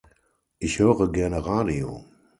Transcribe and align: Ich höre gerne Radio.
Ich 0.57 0.79
höre 0.79 1.11
gerne 1.11 1.45
Radio. 1.45 2.05